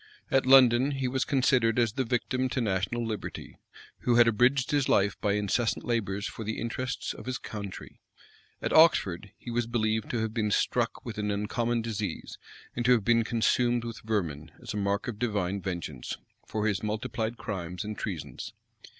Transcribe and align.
At 0.31 0.47
London, 0.47 0.89
he 0.93 1.07
was 1.07 1.25
considered 1.25 1.77
as 1.77 1.93
the 1.93 2.03
victim 2.03 2.49
to 2.49 2.59
national 2.59 3.05
liberty, 3.05 3.59
who 3.99 4.15
had 4.15 4.27
abridged 4.27 4.71
his 4.71 4.89
life 4.89 5.15
by 5.21 5.33
incessant 5.33 5.85
labors 5.85 6.25
for 6.25 6.43
the 6.43 6.57
interests 6.59 7.13
of 7.13 7.27
his 7.27 7.37
country:[] 7.37 7.99
at 8.63 8.73
Oxford, 8.73 9.31
he 9.37 9.51
was 9.51 9.67
believed 9.67 10.09
to 10.09 10.17
have 10.21 10.33
been 10.33 10.49
struck 10.49 11.05
with 11.05 11.19
an 11.19 11.29
uncommon 11.29 11.83
disease, 11.83 12.39
and 12.75 12.83
to 12.85 12.93
have 12.93 13.05
been 13.05 13.23
consumed 13.23 13.83
with 13.83 13.99
vermin, 13.99 14.49
as 14.59 14.73
a 14.73 14.77
mark 14.77 15.07
of 15.07 15.19
divine 15.19 15.61
vengeance, 15.61 16.17
for 16.47 16.65
his 16.65 16.81
multiplied 16.81 17.37
crimes 17.37 17.83
and 17.83 17.95
treasons. 17.95 18.53